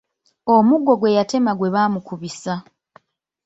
[0.55, 2.55] Omuggo gwe yatema gwe bamukubisizza.